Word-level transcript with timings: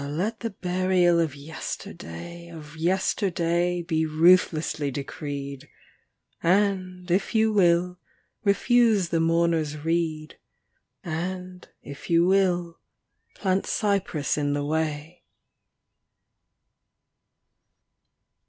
let 0.09 0.39
the 0.39 0.49
burial 0.49 1.19
of 1.19 1.35
yesterday, 1.35 2.49
Of 2.49 2.75
yesterday 2.75 3.83
be 3.83 4.03
ruthlessly 4.07 4.89
decreed, 4.89 5.69
And, 6.41 7.11
if 7.11 7.35
you 7.35 7.53
will, 7.53 7.99
refuse 8.43 9.09
the 9.09 9.19
mournerŌĆÖs 9.19 9.83
reed, 9.83 10.39
And, 11.03 11.67
if 11.83 12.09
you 12.09 12.25
will, 12.25 12.79
plant 13.35 13.67
cypress 13.67 14.39
in 14.39 14.53
the 14.53 14.65
way. 14.65 15.21